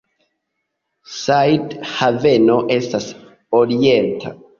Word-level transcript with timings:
Said 1.25 1.75
Haveno 1.97 2.55
estas 2.77 3.07
oriente. 3.61 4.35